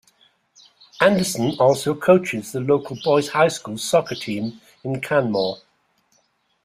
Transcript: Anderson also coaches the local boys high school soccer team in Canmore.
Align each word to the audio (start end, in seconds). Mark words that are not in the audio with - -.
Anderson 0.99 1.55
also 1.59 1.93
coaches 1.93 2.51
the 2.53 2.59
local 2.59 2.97
boys 3.03 3.29
high 3.29 3.49
school 3.49 3.77
soccer 3.77 4.15
team 4.15 4.59
in 4.83 4.99
Canmore. 4.99 5.57